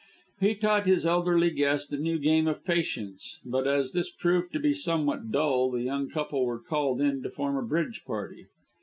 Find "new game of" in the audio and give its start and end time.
1.97-2.65